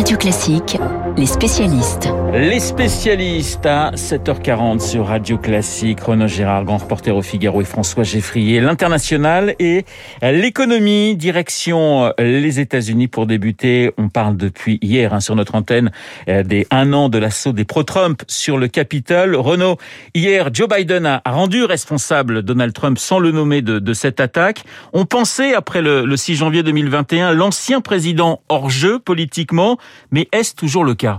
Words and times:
Radio 0.00 0.16
Classique, 0.16 0.78
les 1.16 1.26
spécialistes. 1.26 2.08
Les 2.32 2.60
spécialistes 2.60 3.66
à 3.66 3.90
7h40 3.92 4.80
sur 4.80 5.06
Radio 5.06 5.36
Classique. 5.38 6.00
Renaud 6.00 6.28
Gérard, 6.28 6.64
grand 6.64 6.78
reporter 6.78 7.14
au 7.14 7.22
Figaro 7.22 7.60
et 7.60 7.64
François 7.64 8.04
Geffrier. 8.04 8.60
L'international 8.60 9.54
et 9.58 9.84
l'économie. 10.22 11.16
Direction 11.16 12.12
les 12.18 12.60
États-Unis 12.60 13.08
pour 13.08 13.26
débuter. 13.26 13.90
On 13.98 14.08
parle 14.08 14.36
depuis 14.36 14.78
hier 14.80 15.12
hein, 15.12 15.20
sur 15.20 15.34
notre 15.36 15.54
antenne 15.54 15.90
euh, 16.28 16.42
des 16.42 16.66
un 16.70 16.92
an 16.92 17.08
de 17.08 17.18
l'assaut 17.18 17.52
des 17.52 17.64
pro-Trump 17.64 18.22
sur 18.28 18.56
le 18.56 18.68
Capitole. 18.68 19.34
Renaud, 19.34 19.76
hier, 20.14 20.50
Joe 20.52 20.68
Biden 20.68 21.06
a 21.06 21.22
rendu 21.26 21.64
responsable 21.64 22.42
Donald 22.42 22.72
Trump 22.72 22.98
sans 22.98 23.18
le 23.18 23.32
nommer 23.32 23.62
de, 23.62 23.78
de 23.78 23.92
cette 23.92 24.20
attaque. 24.20 24.62
On 24.92 25.04
pensait, 25.04 25.54
après 25.54 25.82
le, 25.82 26.04
le 26.04 26.16
6 26.16 26.36
janvier 26.36 26.62
2021, 26.62 27.32
l'ancien 27.32 27.80
président 27.80 28.40
hors 28.48 28.70
jeu 28.70 28.98
politiquement, 28.98 29.78
mais 30.10 30.28
est-ce 30.32 30.54
toujours 30.54 30.84
le 30.84 30.94
cas? 30.94 31.09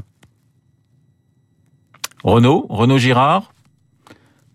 Renaud, 2.24 2.66
Renaud 2.70 2.98
Girard, 2.98 3.54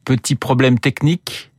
petit 0.04 0.34
problème 0.34 0.78
technique 0.78 1.50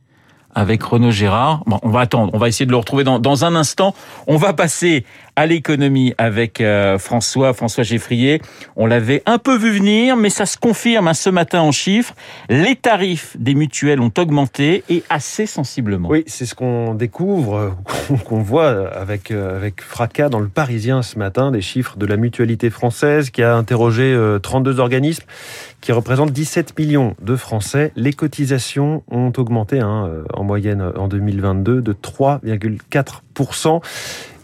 avec 0.54 0.82
Renaud 0.82 1.10
Gérard. 1.10 1.62
Bon, 1.66 1.78
on 1.82 1.90
va 1.90 2.00
attendre, 2.00 2.32
on 2.34 2.38
va 2.38 2.48
essayer 2.48 2.66
de 2.66 2.70
le 2.72 2.76
retrouver 2.76 3.04
dans 3.04 3.44
un 3.44 3.54
instant. 3.54 3.94
On 4.26 4.36
va 4.36 4.52
passer 4.52 5.04
à 5.38 5.46
l'économie 5.46 6.14
avec 6.18 6.60
euh, 6.60 6.98
François, 6.98 7.52
François 7.52 7.84
Geffrier. 7.84 8.42
On 8.74 8.86
l'avait 8.86 9.22
un 9.24 9.38
peu 9.38 9.56
vu 9.56 9.70
venir, 9.70 10.16
mais 10.16 10.30
ça 10.30 10.46
se 10.46 10.58
confirme 10.58 11.06
hein, 11.06 11.14
ce 11.14 11.30
matin 11.30 11.60
en 11.60 11.70
chiffres. 11.70 12.16
Les 12.48 12.74
tarifs 12.74 13.36
des 13.38 13.54
mutuelles 13.54 14.00
ont 14.00 14.10
augmenté 14.18 14.82
et 14.90 15.04
assez 15.10 15.46
sensiblement. 15.46 16.08
Oui, 16.08 16.24
c'est 16.26 16.44
ce 16.44 16.56
qu'on 16.56 16.92
découvre, 16.94 17.76
qu'on 18.24 18.42
voit 18.42 18.88
avec, 18.88 19.30
euh, 19.30 19.54
avec 19.56 19.80
fracas 19.80 20.28
dans 20.28 20.40
le 20.40 20.48
Parisien 20.48 21.02
ce 21.02 21.16
matin, 21.20 21.52
des 21.52 21.60
chiffres 21.60 21.96
de 21.96 22.06
la 22.06 22.16
mutualité 22.16 22.68
française 22.68 23.30
qui 23.30 23.44
a 23.44 23.54
interrogé 23.54 24.18
32 24.42 24.80
euh, 24.80 24.82
organismes 24.82 25.24
qui 25.80 25.92
représentent 25.92 26.32
17 26.32 26.76
millions 26.76 27.14
de 27.22 27.36
Français. 27.36 27.92
Les 27.94 28.12
cotisations 28.12 29.04
ont 29.08 29.32
augmenté 29.36 29.78
hein, 29.78 30.10
en 30.34 30.42
moyenne 30.42 30.82
en 30.96 31.06
2022 31.06 31.80
de 31.80 31.92
3,4%. 31.92 33.80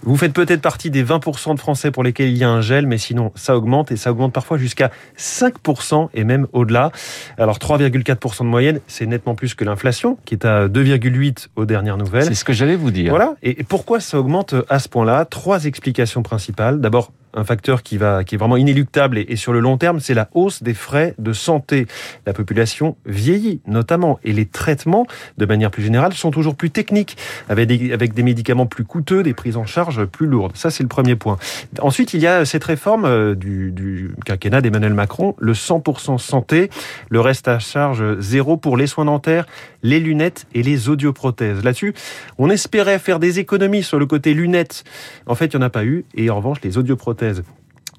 Vous 0.04 0.16
faites 0.16 0.32
peut-être 0.32 0.60
partie 0.60 0.90
des 0.90 1.04
20% 1.04 1.54
de 1.54 1.60
Français 1.60 1.90
pour 1.90 2.02
lesquels 2.02 2.28
il 2.28 2.36
y 2.36 2.44
a 2.44 2.50
un 2.50 2.60
gel, 2.60 2.86
mais 2.86 2.98
sinon 2.98 3.32
ça 3.34 3.56
augmente 3.56 3.90
et 3.90 3.96
ça 3.96 4.10
augmente 4.12 4.32
parfois 4.32 4.58
jusqu'à 4.58 4.90
5% 5.18 6.08
et 6.14 6.24
même 6.24 6.46
au-delà. 6.52 6.92
Alors 7.38 7.58
3,4% 7.58 8.40
de 8.40 8.48
moyenne, 8.48 8.80
c'est 8.86 9.06
nettement 9.06 9.34
plus 9.34 9.54
que 9.54 9.64
l'inflation 9.64 10.18
qui 10.24 10.34
est 10.34 10.44
à 10.44 10.68
2,8 10.68 11.48
aux 11.56 11.64
dernières 11.64 11.96
nouvelles. 11.96 12.24
C'est 12.24 12.34
ce 12.34 12.44
que 12.44 12.52
j'allais 12.52 12.76
vous 12.76 12.90
dire. 12.90 13.10
Voilà. 13.10 13.34
Et 13.42 13.64
pourquoi 13.64 14.00
ça 14.00 14.18
augmente 14.18 14.54
à 14.68 14.78
ce 14.78 14.88
point-là? 14.88 15.24
Trois 15.24 15.64
explications 15.64 16.22
principales. 16.22 16.80
D'abord, 16.80 17.10
un 17.34 17.44
facteur 17.44 17.82
qui 17.82 17.96
va 17.96 18.24
qui 18.24 18.34
est 18.34 18.38
vraiment 18.38 18.56
inéluctable 18.56 19.18
et, 19.18 19.36
sur 19.36 19.52
le 19.52 19.60
long 19.60 19.76
terme, 19.76 20.00
c'est 20.00 20.14
la 20.14 20.28
hausse 20.34 20.62
des 20.62 20.74
frais 20.74 21.14
de 21.18 21.32
santé. 21.32 21.86
La 22.26 22.32
population 22.32 22.96
vieillit 23.06 23.60
notamment 23.66 24.18
et 24.24 24.32
les 24.32 24.46
traitements, 24.46 25.06
de 25.38 25.46
manière 25.46 25.70
plus 25.70 25.82
générale, 25.82 26.12
sont 26.14 26.30
toujours 26.30 26.56
plus 26.56 26.70
techniques, 26.70 27.16
avec 27.48 27.66
des, 27.68 28.22
médicaments 28.22 28.66
plus 28.66 28.84
coûteux, 28.84 29.22
des 29.22 29.34
prises 29.34 29.56
en 29.56 29.66
charge 29.66 30.04
plus 30.06 30.26
lourdes. 30.26 30.56
Ça, 30.56 30.70
c'est 30.70 30.82
le 30.82 30.88
premier 30.88 31.16
point. 31.16 31.38
Ensuite, 31.80 32.14
il 32.14 32.20
y 32.20 32.26
a 32.26 32.44
cette 32.44 32.64
réforme 32.64 33.04
euh, 33.04 33.34
du, 33.34 33.72
du 33.72 34.14
quinquennat 34.24 34.60
d'Emmanuel 34.60 34.94
Macron, 34.94 35.34
le 35.38 35.52
100% 35.52 36.18
santé, 36.18 36.70
le 37.10 37.20
reste 37.20 37.48
à 37.48 37.58
charge 37.58 38.18
zéro 38.20 38.56
pour 38.56 38.76
les 38.76 38.86
soins 38.86 39.04
dentaires, 39.04 39.46
les 39.82 40.00
lunettes 40.00 40.46
et 40.54 40.62
les 40.62 40.88
audioprothèses. 40.88 41.62
Là-dessus, 41.62 41.94
on 42.38 42.50
espérait 42.50 42.98
faire 42.98 43.18
des 43.18 43.38
économies 43.38 43.82
sur 43.82 43.98
le 43.98 44.06
côté 44.06 44.34
lunettes. 44.34 44.84
En 45.26 45.34
fait, 45.34 45.46
il 45.46 45.56
n'y 45.56 45.62
en 45.62 45.66
a 45.66 45.70
pas 45.70 45.84
eu. 45.84 46.04
Et 46.14 46.30
en 46.30 46.36
revanche, 46.36 46.58
les 46.62 46.78
audioprothèses 46.78 47.23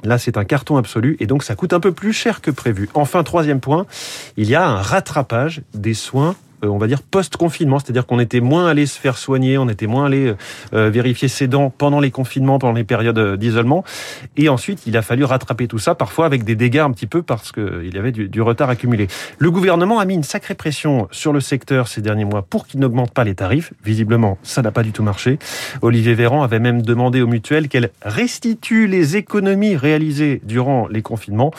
Là, 0.03 0.19
c'est 0.19 0.37
un 0.37 0.45
carton 0.45 0.77
absolu 0.77 1.17
et 1.19 1.25
donc 1.25 1.43
ça 1.43 1.55
coûte 1.55 1.73
un 1.73 1.79
peu 1.79 1.91
plus 1.91 2.13
cher 2.13 2.41
que 2.41 2.51
prévu. 2.51 2.89
Enfin, 2.93 3.23
troisième 3.23 3.59
point, 3.59 3.85
il 4.37 4.47
y 4.47 4.55
a 4.55 4.67
un 4.67 4.75
rattrapage 4.75 5.61
des 5.73 5.93
soins 5.95 6.35
on 6.69 6.77
va 6.77 6.87
dire 6.87 7.01
post-confinement, 7.01 7.79
c'est-à-dire 7.79 8.05
qu'on 8.05 8.19
était 8.19 8.39
moins 8.39 8.67
allé 8.67 8.85
se 8.85 8.99
faire 8.99 9.17
soigner, 9.17 9.57
on 9.57 9.69
était 9.69 9.87
moins 9.87 10.05
allé 10.05 10.33
euh, 10.73 10.89
vérifier 10.89 11.27
ses 11.27 11.47
dents 11.47 11.69
pendant 11.75 11.99
les 11.99 12.11
confinements, 12.11 12.59
pendant 12.59 12.73
les 12.73 12.83
périodes 12.83 13.17
euh, 13.17 13.37
d'isolement, 13.37 13.83
et 14.37 14.49
ensuite 14.49 14.85
il 14.85 14.97
a 14.97 15.01
fallu 15.01 15.23
rattraper 15.23 15.67
tout 15.67 15.79
ça, 15.79 15.95
parfois 15.95 16.25
avec 16.25 16.43
des 16.43 16.55
dégâts 16.55 16.79
un 16.79 16.91
petit 16.91 17.07
peu 17.07 17.21
parce 17.21 17.51
qu'il 17.51 17.93
y 17.93 17.97
avait 17.97 18.11
du, 18.11 18.27
du, 18.29 18.41
retard 18.41 18.69
accumulé. 18.69 19.07
Le 19.37 19.51
gouvernement 19.51 19.99
a 19.99 20.05
mis 20.05 20.13
une 20.13 20.23
sacrée 20.23 20.55
pression 20.55 21.07
sur 21.11 21.33
le 21.33 21.39
secteur 21.39 21.87
ces 21.87 22.01
derniers 22.01 22.25
mois 22.25 22.41
pour 22.41 22.67
qu'il 22.67 22.79
n'augmente 22.79 23.11
pas 23.11 23.23
les 23.23 23.35
tarifs. 23.35 23.73
Visiblement, 23.83 24.37
ça 24.43 24.61
n'a 24.61 24.71
pas 24.71 24.83
du 24.83 24.91
tout 24.91 25.03
marché. 25.03 25.39
Olivier 25.81 26.13
Véran 26.13 26.43
avait 26.43 26.59
même 26.59 26.81
demandé 26.81 27.21
aux 27.21 27.27
mutuelles 27.27 27.67
qu'elles 27.67 27.89
restituent 28.03 28.87
les 28.87 29.17
économies 29.17 29.75
réalisées 29.75 30.41
durant 30.43 30.87
les 30.87 31.01
confinements. 31.01 31.51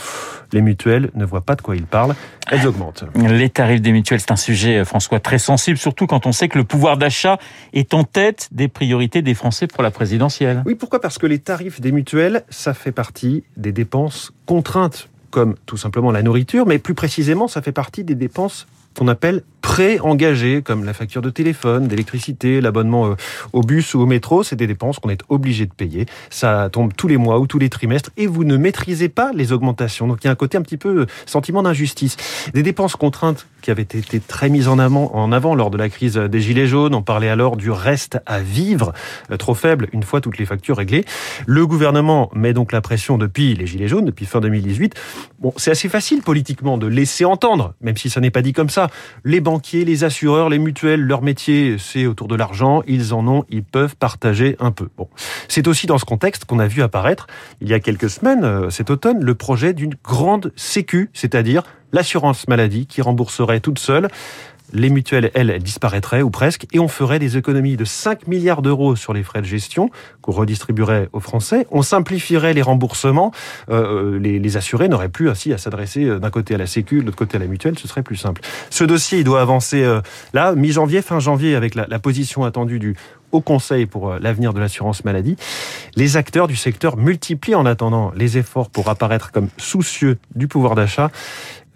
Les 0.53 0.63
mutuelles 0.63 1.11
ne 1.15 1.25
voient 1.25 1.41
pas 1.41 1.57
de 1.57 1.63
quoi 1.63 1.77
il 1.77 1.85
parle, 1.85 2.15
elles 2.51 2.67
augmentent. 2.67 3.05
Les 3.17 3.51
tarifs 3.51 3.81
des 3.81 3.93
mutuelles, 3.93 4.21
c'est 4.21 4.31
un 4.31 4.37
sujet 4.37 4.85
François, 4.97 5.21
très 5.21 5.37
sensible, 5.37 5.77
surtout 5.77 6.07
quand 6.07 6.25
on 6.25 6.33
sait 6.33 6.49
que 6.49 6.57
le 6.57 6.65
pouvoir 6.65 6.97
d'achat 6.97 7.37
est 7.75 7.93
en 7.93 8.03
tête 8.03 8.49
des 8.51 8.67
priorités 8.67 9.21
des 9.21 9.35
Français 9.35 9.67
pour 9.67 9.83
la 9.83 9.91
présidentielle. 9.91 10.63
Oui, 10.65 10.75
pourquoi? 10.75 11.03
Parce 11.03 11.19
que 11.19 11.27
les 11.27 11.39
tarifs 11.39 11.83
des 11.83 11.93
mutuelles, 11.93 12.45
ça 12.49 12.73
fait 12.73 12.93
partie 12.93 13.45
des 13.59 13.73
dépenses 13.73 14.33
contraintes, 14.47 15.11
comme 15.31 15.55
tout 15.67 15.77
simplement 15.77 16.11
la 16.13 16.23
nourriture, 16.23 16.65
mais 16.65 16.79
plus 16.79 16.95
précisément, 16.95 17.47
ça 17.47 17.61
fait 17.61 17.73
partie 17.73 18.05
des 18.05 18.15
dépenses 18.15 18.67
qu'on 18.97 19.07
appelle 19.09 19.43
pré-engagés, 19.67 20.63
comme 20.63 20.85
la 20.85 20.95
facture 20.95 21.23
de 21.23 21.29
téléphone, 21.29 21.89
d'électricité, 21.89 22.61
l'abonnement 22.61 23.09
euh, 23.09 23.15
au 23.53 23.63
bus 23.63 23.95
ou 23.95 24.01
au 24.01 24.07
métro. 24.07 24.45
C'est 24.45 24.55
des 24.55 24.69
dépenses 24.69 25.01
qu'on 25.01 25.11
est 25.11 25.23
obligé 25.29 25.67
de 25.67 25.73
payer. 25.73 26.07
Ça 26.31 26.69
tombe 26.71 26.95
tous 26.95 27.09
les 27.09 27.17
mois 27.17 27.41
ou 27.41 27.49
tous 27.49 27.59
les 27.59 27.69
trimestres 27.69 28.11
et 28.17 28.29
vous 28.29 28.45
ne 28.45 28.57
maîtrisez 28.57 29.09
pas 29.09 29.33
les 29.35 29.51
augmentations. 29.51 30.07
Donc 30.07 30.19
il 30.23 30.29
y 30.29 30.31
a 30.31 30.31
un 30.31 30.37
côté 30.37 30.57
un 30.57 30.63
petit 30.63 30.77
peu 30.77 31.01
euh, 31.01 31.07
sentiment 31.27 31.65
d'injustice. 31.65 32.17
Des 32.55 32.63
dépenses 32.63 32.95
contraintes 32.95 33.49
qui 33.61 33.73
avaient 33.73 33.83
été 33.83 34.21
très 34.21 34.51
mises 34.51 34.69
en 34.69 34.79
avant, 34.79 35.11
en 35.13 35.55
lors 35.57 35.71
de 35.73 35.77
la 35.77 35.89
crise 35.89 36.15
des 36.15 36.41
Gilets 36.41 36.69
jaunes. 36.69 36.95
On 36.95 37.03
parlait 37.03 37.29
alors 37.29 37.57
du 37.57 37.73
reste 37.73 38.21
à 38.25 38.39
vivre, 38.39 38.93
euh, 39.33 39.37
trop 39.37 39.55
faible 39.55 39.89
une 39.93 40.05
fois 40.05 40.21
toutes 40.21 40.39
les 40.39 40.47
factures 40.47 40.77
réglées. 40.77 41.05
Le 41.45 41.67
gouvernement 41.67 42.31
met 42.37 42.53
donc 42.53 42.71
la 42.71 42.81
pression 42.81 43.19
depuis 43.19 43.57
les 43.57 43.67
Gilets 43.67 43.89
jaunes, 43.89 44.05
depuis 44.05 44.27
fin 44.27 44.39
2018. 44.39 44.95
Bon, 45.41 45.53
c'est 45.57 45.73
assez 45.73 45.89
facile 45.89 46.23
politiquement 46.23 46.79
de 46.79 46.87
laisser 46.87 47.25
entendre, 47.25 47.75
même 47.81 47.97
si 47.97 48.11
ça 48.11 48.21
n'est 48.21 48.31
pas 48.31 48.43
dit 48.43 48.53
comme 48.53 48.71
ça. 48.71 48.91
Les 49.25 49.41
banquiers, 49.57 49.87
les 49.87 50.05
assureurs, 50.05 50.51
les 50.51 50.59
mutuelles, 50.59 51.01
leur 51.01 51.23
métier, 51.23 51.77
c'est 51.79 52.05
autour 52.05 52.29
de 52.29 52.37
l'argent. 52.37 52.83
Ils 52.87 53.15
en 53.15 53.27
ont, 53.27 53.45
ils 53.49 53.65
peuvent 53.65 53.97
partager 53.97 54.55
un 54.61 54.71
peu. 54.71 54.91
Bon, 54.99 55.09
c'est 55.49 55.67
aussi 55.67 55.87
dans 55.87 55.97
ce 55.97 56.05
contexte 56.05 56.45
qu'on 56.45 56.59
a 56.59 56.67
vu 56.67 56.83
apparaître 56.83 57.27
il 57.63 57.69
y 57.69 57.73
a 57.73 57.81
quelques 57.81 58.11
semaines, 58.11 58.45
euh, 58.45 58.69
cet 58.69 58.91
automne, 58.91 59.25
le 59.25 59.35
projet 59.35 59.73
d'une 59.73 59.95
grande 60.05 60.53
sécu, 60.57 61.09
c'est-à-dire 61.15 61.63
l'assurance 61.93 62.49
maladie 62.49 62.87
qui 62.87 63.01
rembourserait 63.01 63.61
toute 63.61 63.79
seule 63.79 64.09
les 64.73 64.91
mutuelles, 64.91 65.31
elles, 65.35 65.63
disparaîtraient 65.63 66.23
ou 66.23 66.31
presque, 66.31 66.67
et 66.73 66.79
on 66.79 66.89
ferait 66.89 67.19
des 67.19 67.37
économies 67.37 67.77
de 67.77 67.85
5 67.85 68.27
milliards 68.27 68.63
d'euros 68.63 68.97
sur 68.97 69.13
les 69.13 69.23
frais 69.23 69.41
de 69.41 69.47
gestion 69.47 69.91
qu'on 70.23 70.33
redistribuerait 70.33 71.09
aux 71.13 71.21
Français. 71.21 71.67
On 71.71 71.83
simplifierait 71.83 72.55
les 72.55 72.63
remboursements. 72.63 73.33
Euh, 73.71 74.15
euh 74.15 74.19
les, 74.19 74.39
les, 74.39 74.57
assurés 74.57 74.89
n'auraient 74.89 75.09
plus 75.09 75.29
ainsi 75.29 75.53
à 75.53 75.59
s'adresser 75.59 76.05
euh, 76.05 76.19
d'un 76.19 76.31
côté 76.31 76.55
à 76.55 76.59
la 76.59 76.67
Sécu, 76.67 77.01
de 77.01 77.07
l'autre 77.07 77.17
côté 77.17 77.37
à 77.37 77.41
la 77.41 77.47
mutuelle. 77.47 77.79
Ce 77.79 77.87
serait 77.87 78.03
plus 78.03 78.17
simple. 78.17 78.41
Ce 78.71 78.85
dossier, 78.85 79.19
il 79.19 79.25
doit 79.25 79.41
avancer 79.41 79.83
euh, 79.83 80.01
là, 80.33 80.55
mi-janvier, 80.55 81.03
fin 81.03 81.21
janvier, 81.21 81.55
avec 81.55 81.75
la, 81.75 81.87
la 81.89 81.99
position 81.99 82.45
attendue 82.45 82.79
du 82.79 82.97
au 83.33 83.41
Conseil 83.41 83.87
pour 83.87 84.11
euh, 84.11 84.19
l'avenir 84.21 84.53
de 84.53 84.61
l'assurance 84.61 85.05
maladie. 85.05 85.37
Les 85.95 86.17
acteurs 86.17 86.49
du 86.49 86.57
secteur 86.57 86.97
multiplient 86.97 87.55
en 87.55 87.67
attendant 87.67 88.13
les 88.17 88.39
efforts 88.39 88.71
pour 88.71 88.89
apparaître 88.89 89.33
comme 89.33 89.49
soucieux 89.57 90.19
du 90.35 90.49
pouvoir 90.49 90.75
d'achat. 90.75 91.11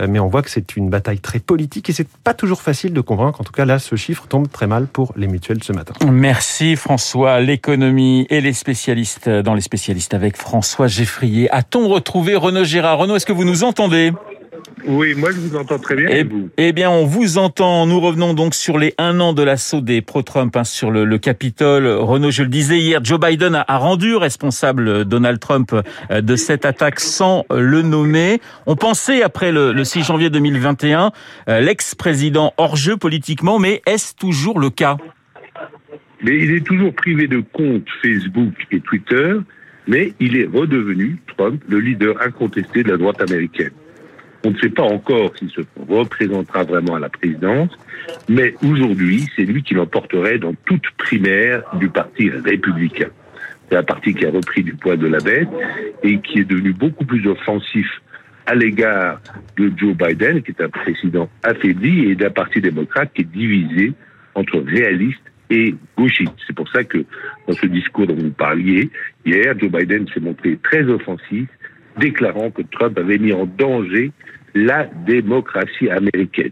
Euh, 0.01 0.07
mais 0.09 0.19
on 0.19 0.29
voit 0.29 0.43
que 0.43 0.51
c'est 0.51 0.77
une 0.77 0.89
bataille 0.89 1.21
très 1.21 1.39
politique 1.39 1.91
et 1.91 1.93
c'est 1.93 2.09
pas 2.09 2.35
toujours 2.35 2.63
facile 2.63 2.93
de 2.93 3.01
convaincre. 3.01 3.41
En 3.41 3.45
tout 3.45 3.53
cas, 3.53 3.65
là, 3.65 3.79
ce 3.79 3.97
chiffre 3.97 4.27
tombe 4.27 4.51
très 4.51 4.67
mal 4.67 4.87
pour 4.87 5.13
les 5.17 5.27
mutuelles 5.27 5.63
ce 5.63 5.73
matin. 5.73 5.95
Merci 6.11 6.77
François. 6.77 7.41
L'économie 7.41 8.27
et 8.31 8.41
les 8.41 8.53
spécialistes 8.53 9.29
dans 9.29 9.55
les 9.55 9.61
spécialistes 9.61 10.15
avec 10.15 10.37
François 10.37 10.87
Geffrier. 10.87 11.51
A-t-on 11.51 11.89
retrouvé 11.89 12.37
Renaud 12.37 12.65
Gérard 12.65 12.99
Renaud, 12.99 13.17
est-ce 13.17 13.27
que 13.27 13.33
vous 13.33 13.45
nous 13.45 13.65
entendez? 13.65 14.13
Oui, 14.87 15.15
moi 15.15 15.31
je 15.33 15.39
vous 15.39 15.57
entends 15.57 15.79
très 15.79 15.97
bien. 15.97 16.09
Et, 16.09 16.25
vous 16.25 16.51
eh 16.57 16.73
bien, 16.73 16.91
on 16.91 17.05
vous 17.05 17.39
entend. 17.39 17.87
Nous 17.87 18.01
revenons 18.01 18.35
donc 18.35 18.55
sur 18.55 18.79
les 18.79 18.95
un 18.99 19.21
an 19.21 19.33
de 19.33 19.43
l'assaut 19.43 19.81
des 19.81 20.03
pro-Trump 20.03 20.57
hein, 20.57 20.65
sur 20.65 20.91
le, 20.91 21.05
le, 21.05 21.19
Capitole. 21.19 21.87
Renaud, 21.87 22.31
je 22.31 22.43
le 22.43 22.49
disais 22.49 22.79
hier, 22.79 23.01
Joe 23.05 23.21
Biden 23.21 23.55
a, 23.55 23.65
a 23.67 23.77
rendu 23.79 24.17
responsable 24.17 25.05
Donald 25.05 25.39
Trump 25.39 25.73
euh, 26.11 26.21
de 26.21 26.37
cette 26.37 26.65
attaque 26.65 27.01
sans 27.01 27.45
le 27.51 27.83
nommer. 27.83 28.41
On 28.67 28.77
pensait 28.77 29.23
après 29.23 29.53
le, 29.53 29.73
le 29.73 29.85
6 29.85 30.05
janvier 30.05 30.31
2021 30.31 31.13
euh, 31.49 31.61
l'ex-président 31.61 32.53
hors 32.57 32.77
jeu 32.77 32.97
politiquement, 32.97 33.59
mais 33.59 33.83
est-ce 33.87 34.15
toujours 34.15 34.59
le 34.61 34.71
cas? 34.71 34.97
Mais 36.23 36.37
il 36.39 36.53
est 36.53 36.67
toujours 36.67 36.95
privé 36.95 37.29
de 37.29 37.43
compte 37.53 37.87
Facebook 38.03 38.53
et 38.71 38.81
Twitter, 38.81 39.37
mais 39.87 40.13
il 40.21 40.37
est 40.37 40.47
redevenu 40.47 41.19
Trump 41.37 41.63
le 41.69 41.81
leader 41.81 42.21
incontesté 42.23 42.83
de 42.83 42.91
la 42.91 42.97
droite 42.99 43.21
américaine. 43.23 43.73
On 44.45 44.51
ne 44.51 44.59
sait 44.59 44.71
pas 44.71 44.83
encore 44.83 45.37
s'il 45.37 45.51
se 45.51 45.61
représentera 45.89 46.65
vraiment 46.65 46.95
à 46.95 46.99
la 46.99 47.11
présidence, 47.11 47.71
mais 48.29 48.55
aujourd'hui, 48.65 49.27
c'est 49.37 49.45
lui 49.45 49.63
qui 49.63 49.75
l'emporterait 49.75 50.39
dans 50.39 50.55
toute 50.65 50.91
primaire 50.97 51.63
du 51.79 51.89
Parti 51.89 52.31
républicain. 52.31 53.09
C'est 53.69 53.77
un 53.77 53.83
parti 53.83 54.15
qui 54.15 54.27
a 54.27 54.31
repris 54.31 54.65
du 54.65 54.75
poids 54.75 54.97
de 54.97 55.07
la 55.07 55.19
bête 55.19 55.49
et 56.03 56.19
qui 56.19 56.41
est 56.41 56.45
devenu 56.45 56.73
beaucoup 56.73 57.05
plus 57.05 57.27
offensif 57.29 57.87
à 58.47 58.55
l'égard 58.55 59.21
de 59.57 59.71
Joe 59.77 59.95
Biden, 59.95 60.43
qui 60.43 60.51
est 60.51 60.63
un 60.63 60.69
président 60.69 61.29
affaibli, 61.45 62.11
et 62.11 62.17
d'un 62.17 62.31
parti 62.31 62.61
démocrate 62.61 63.13
qui 63.15 63.23
est 63.23 63.31
divisé 63.33 63.93
entre 64.35 64.59
réalistes 64.59 65.21
et 65.51 65.75
gauchistes. 65.97 66.33
C'est 66.47 66.57
pour 66.57 66.69
ça 66.71 66.83
que 66.83 67.05
dans 67.47 67.55
ce 67.55 67.67
discours 67.67 68.07
dont 68.07 68.17
vous 68.17 68.31
parliez, 68.31 68.91
hier, 69.25 69.57
Joe 69.59 69.71
Biden 69.71 70.07
s'est 70.13 70.21
montré 70.21 70.59
très 70.63 70.83
offensif, 70.85 71.49
déclarant 72.01 72.51
que 72.51 72.63
Trump 72.63 72.99
avait 72.99 73.19
mis 73.19 73.33
en 73.33 73.47
danger 73.47 74.11
la 74.55 74.89
démocratie 75.07 75.89
américaine. 75.89 76.51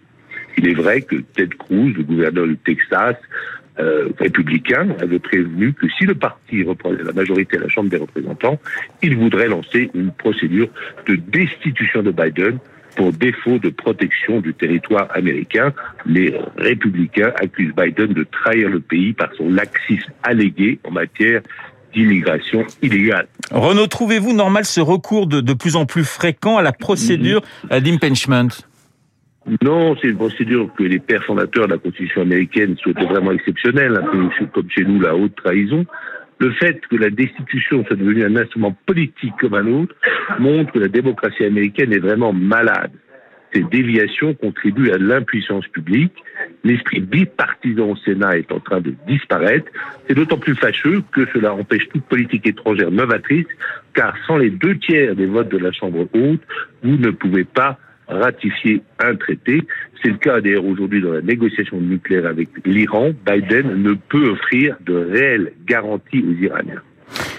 Il 0.57 0.69
est 0.69 0.75
vrai 0.75 1.03
que 1.03 1.17
Ted 1.17 1.57
Cruz, 1.57 1.95
le 1.97 2.03
gouverneur 2.05 2.47
du 2.47 2.57
Texas, 2.59 3.17
euh, 3.79 4.09
républicain, 4.19 4.89
avait 5.01 5.19
prévenu 5.19 5.73
que 5.73 5.87
si 5.97 6.05
le 6.05 6.15
parti 6.15 6.65
reprenait 6.65 7.03
la 7.03 7.13
majorité 7.13 7.57
à 7.57 7.61
la 7.61 7.69
Chambre 7.69 7.91
des 7.91 7.97
représentants, 7.97 8.59
il 9.03 9.17
voudrait 9.17 9.49
lancer 9.49 9.91
une 9.95 10.11
procédure 10.11 10.69
de 11.07 11.15
destitution 11.15 12.03
de 12.03 12.11
Biden 12.11 12.59
pour 12.97 13.13
défaut 13.13 13.59
de 13.59 13.69
protection 13.69 14.41
du 14.41 14.53
territoire 14.55 15.09
américain. 15.15 15.73
Les 16.07 16.35
républicains 16.57 17.33
accusent 17.41 17.75
Biden 17.75 18.13
de 18.13 18.25
trahir 18.25 18.69
le 18.69 18.81
pays 18.81 19.13
par 19.13 19.33
son 19.35 19.49
laxisme 19.51 20.13
allégué 20.25 20.81
en 20.83 20.91
matière 20.91 21.43
d'immigration 21.99 22.65
illégale. 22.83 23.27
Renaud, 23.51 23.87
trouvez-vous 23.87 24.33
normal 24.33 24.65
ce 24.65 24.81
recours 24.81 25.27
de, 25.27 25.41
de 25.41 25.53
plus 25.53 25.75
en 25.77 25.85
plus 25.85 26.05
fréquent 26.05 26.57
à 26.57 26.63
la 26.63 26.73
procédure 26.73 27.43
mm-hmm. 27.43 27.81
d'impeachment? 27.81 28.51
Non, 29.63 29.97
c'est 29.97 30.09
une 30.09 30.17
procédure 30.17 30.71
que 30.77 30.85
les 30.85 30.99
pères 30.99 31.25
fondateurs 31.25 31.67
de 31.67 31.73
la 31.73 31.79
Constitution 31.79 32.23
américaine 32.23 32.77
souhaitaient 32.83 33.07
vraiment 33.07 33.33
exceptionnelle, 33.33 33.97
un 33.97 34.29
peu 34.29 34.47
comme 34.53 34.71
chez 34.71 34.85
nous 34.85 35.01
la 35.01 35.17
haute 35.17 35.35
trahison. 35.37 35.87
Le 36.39 36.53
fait 36.53 36.81
que 36.89 36.97
la 36.97 37.11
destitution 37.11 37.85
soit 37.87 37.97
devenue 37.97 38.25
un 38.25 38.37
instrument 38.37 38.77
politique 38.87 39.33
comme 39.41 39.55
un 39.55 39.67
autre 39.67 39.95
montre 40.39 40.73
que 40.73 40.79
la 40.79 40.89
démocratie 40.89 41.45
américaine 41.45 41.93
est 41.93 41.99
vraiment 41.99 42.33
malade. 42.33 42.93
Ces 43.53 43.63
déviations 43.63 44.35
contribuent 44.35 44.91
à 44.91 44.99
l'impuissance 44.99 45.67
publique. 45.69 46.13
L'esprit 46.65 47.01
bipartisan 47.01 47.91
au 47.91 47.97
Sénat 47.97 48.39
est 48.39 48.53
en 48.53 48.61
train 48.61 48.81
de 48.81 48.95
disparaître. 49.07 49.67
C'est 50.07 50.15
d'autant 50.15 50.39
plus 50.39 50.55
fâcheux 50.55 51.03
que 51.13 51.27
cela 51.33 51.55
empêche 51.55 51.89
toute 51.89 52.05
politique 52.05 52.47
étrangère 52.47 52.91
novatrice, 52.91 53.47
car 53.95 54.15
sans 54.27 54.37
les 54.37 54.51
deux 54.51 54.77
tiers 54.79 55.15
des 55.17 55.27
votes 55.27 55.51
de 55.51 55.59
la 55.59 55.73
Chambre 55.73 56.09
haute, 56.13 56.43
vous 56.83 56.97
ne 56.97 57.11
pouvez 57.11 57.45
pas 57.45 57.79
ratifier 58.09 58.83
un 58.99 59.15
traité. 59.17 59.63
C'est 60.03 60.11
le 60.11 60.17
cas 60.17 60.41
d'ailleurs 60.41 60.65
aujourd'hui 60.65 61.01
dans 61.01 61.13
la 61.13 61.23
négociation 61.23 61.81
nucléaire 61.81 62.27
avec 62.27 62.49
l'Iran. 62.65 63.11
Biden 63.27 63.83
ne 63.83 63.95
peut 63.95 64.31
offrir 64.31 64.77
de 64.87 64.95
réelles 64.95 65.53
garanties 65.67 66.25
aux 66.27 66.43
Iraniens. 66.43 66.83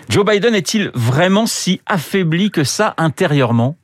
Joe 0.10 0.26
Biden 0.26 0.56
est-il 0.56 0.90
vraiment 0.96 1.46
si 1.46 1.82
affaibli 1.86 2.50
que 2.50 2.64
ça 2.64 2.96
intérieurement? 2.98 3.78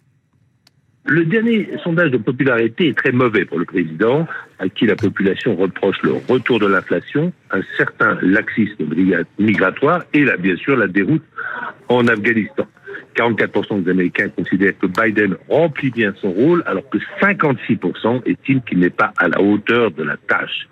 Le 1.07 1.23
dernier 1.23 1.69
sondage 1.83 2.09
de 2.09 2.17
popularité 2.17 2.87
est 2.87 2.97
très 2.97 3.11
mauvais 3.11 3.45
pour 3.45 3.59
le 3.59 3.65
président, 3.65 4.27
à 4.57 4.67
qui 4.69 4.87
la 4.87 4.95
population 4.95 5.55
reproche 5.55 6.01
le 6.01 6.13
retour 6.27 6.59
de 6.59 6.65
l'inflation, 6.65 7.31
un 7.51 7.61
certain 7.77 8.17
laxisme 8.21 8.85
migratoire 9.37 10.03
et 10.13 10.25
bien 10.39 10.55
sûr 10.55 10.75
la 10.75 10.87
déroute 10.87 11.23
en 11.89 12.07
Afghanistan. 12.07 12.65
44% 13.15 13.83
des 13.83 13.91
Américains 13.91 14.29
considèrent 14.29 14.77
que 14.79 14.87
Biden 14.87 15.35
remplit 15.47 15.91
bien 15.91 16.13
son 16.19 16.31
rôle, 16.31 16.63
alors 16.65 16.89
que 16.89 16.97
56% 17.21 18.23
estiment 18.25 18.61
qu'il 18.61 18.79
n'est 18.79 18.89
pas 18.89 19.13
à 19.17 19.27
la 19.27 19.39
hauteur 19.39 19.91
de 19.91 20.03
la 20.03 20.17
tâche. 20.27 20.67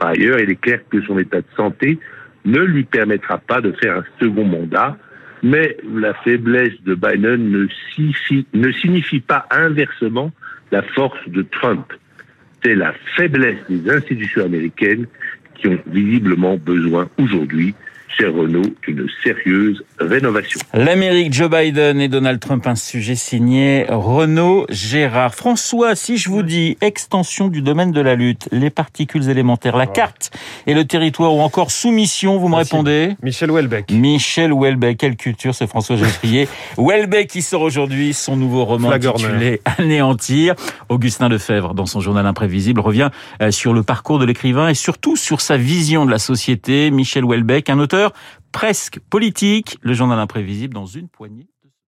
Par 0.00 0.08
ailleurs, 0.08 0.40
il 0.40 0.50
est 0.50 0.60
clair 0.60 0.80
que 0.90 1.02
son 1.02 1.18
état 1.18 1.40
de 1.40 1.46
santé 1.56 1.98
ne 2.46 2.60
lui 2.60 2.84
permettra 2.84 3.38
pas 3.38 3.60
de 3.60 3.72
faire 3.72 3.98
un 3.98 4.04
second 4.18 4.44
mandat, 4.44 4.96
mais 5.44 5.76
la 5.94 6.14
faiblesse 6.14 6.72
de 6.86 6.94
Biden 6.94 7.50
ne 7.50 8.72
signifie, 8.72 9.20
pas 9.20 9.46
inversement 9.50 10.32
la 10.72 10.82
force 10.82 11.20
de 11.28 11.42
Trump. 11.42 11.92
C'est 12.64 12.74
la 12.74 12.94
faiblesse 13.14 13.58
des 13.68 13.90
institutions 13.90 14.46
américaines 14.46 15.06
qui 15.54 15.68
ont 15.68 15.78
visiblement 15.86 16.56
besoin 16.56 17.10
aujourd'hui 17.18 17.74
cher 18.16 18.32
Renault, 18.32 18.62
une 18.86 19.06
sérieuse 19.22 19.82
rénovation. 19.98 20.60
L'Amérique, 20.72 21.32
Joe 21.32 21.50
Biden 21.50 22.00
et 22.00 22.08
Donald 22.08 22.40
Trump, 22.40 22.66
un 22.66 22.74
sujet 22.74 23.14
signé 23.14 23.86
Renaud 23.88 24.66
Gérard. 24.68 25.34
François, 25.34 25.94
si 25.94 26.16
je 26.16 26.28
vous 26.28 26.42
dis 26.42 26.76
extension 26.80 27.48
du 27.48 27.62
domaine 27.62 27.92
de 27.92 28.00
la 28.00 28.14
lutte, 28.14 28.48
les 28.52 28.70
particules 28.70 29.28
élémentaires, 29.28 29.76
la 29.76 29.86
carte 29.86 30.30
et 30.66 30.74
le 30.74 30.84
territoire 30.84 31.34
ou 31.34 31.40
encore 31.40 31.70
soumission, 31.70 32.38
vous 32.38 32.48
me 32.48 32.56
répondez 32.56 33.16
Michel 33.22 33.50
Houellebecq. 33.50 33.90
Michel 33.90 34.52
Houellebecq, 34.52 34.98
quelle 34.98 35.16
culture, 35.16 35.54
c'est 35.54 35.66
François 35.66 35.96
Geffrier. 35.96 36.48
Houellebecq 36.76 37.28
qui 37.28 37.42
sort 37.42 37.62
aujourd'hui 37.62 38.14
son 38.14 38.36
nouveau 38.36 38.64
roman 38.64 38.90
intitulé 38.90 39.60
Anéantir. 39.78 40.54
Augustin 40.88 41.28
Lefebvre, 41.28 41.74
dans 41.74 41.86
son 41.86 42.00
journal 42.00 42.26
imprévisible, 42.26 42.80
revient 42.80 43.10
euh, 43.42 43.50
sur 43.50 43.72
le 43.72 43.82
parcours 43.82 44.18
de 44.18 44.24
l'écrivain 44.24 44.68
et 44.68 44.74
surtout 44.74 45.16
sur 45.16 45.40
sa 45.40 45.56
vision 45.56 46.06
de 46.06 46.10
la 46.10 46.18
société. 46.18 46.90
Michel 46.90 47.24
Houellebecq, 47.24 47.70
un 47.70 47.78
auteur 47.78 48.03
presque 48.52 49.00
politique. 49.00 49.78
Le 49.80 49.94
journal 49.94 50.18
imprévisible 50.18 50.74
dans 50.74 50.86
une 50.86 51.08
poignée. 51.08 51.48